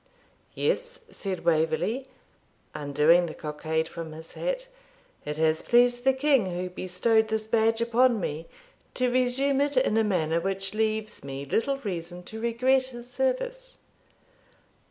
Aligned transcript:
'Yes,' 0.55 1.01
said 1.11 1.45
Waverley, 1.45 2.07
undoing 2.73 3.27
the 3.27 3.35
cockade 3.35 3.87
from 3.87 4.13
his 4.13 4.33
hat, 4.33 4.65
'it 5.25 5.37
has 5.37 5.61
pleased 5.61 6.03
the 6.05 6.13
king 6.13 6.47
who 6.47 6.71
bestowed 6.71 7.27
this 7.27 7.45
badge 7.45 7.81
upon 7.81 8.19
me 8.19 8.47
to 8.95 9.11
resume 9.11 9.61
it 9.61 9.77
in 9.77 9.97
a 9.97 10.03
manner 10.03 10.39
which 10.41 10.73
leaves 10.73 11.23
me 11.23 11.45
little 11.45 11.77
reason 11.77 12.23
to 12.23 12.41
regret 12.41 12.87
his 12.87 13.07
service.' 13.07 13.77